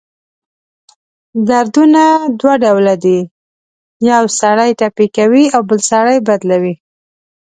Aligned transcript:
دردونه 1.47 2.03
دوه 2.39 2.53
ډؤله 2.63 2.95
دی: 3.03 3.19
یؤ 4.09 4.25
سړی 4.39 4.69
ټپي 4.79 5.07
کوي 5.17 5.43
اؤ 5.55 5.61
بل 5.69 5.79
سړی 5.91 6.17
بدلؤي. 6.27 6.73